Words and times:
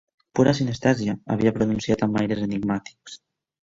Pura 0.37 0.53
sinestèsia 0.59 1.15
—havia 1.19 1.55
pronunciat 1.61 2.05
amb 2.09 2.21
aires 2.25 2.45
enigmàtics. 2.51 3.25